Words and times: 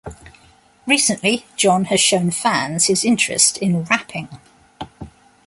Recently, 0.87 1.45
John 1.55 1.85
has 1.85 2.01
shown 2.01 2.31
fans 2.31 2.85
his 2.85 3.05
interest 3.05 3.59
in 3.59 3.83
rapping. 3.83 4.29